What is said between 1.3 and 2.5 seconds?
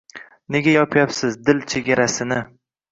dil chegarasini?